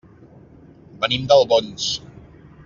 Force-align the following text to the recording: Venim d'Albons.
Venim 1.03 1.27
d'Albons. 1.33 1.87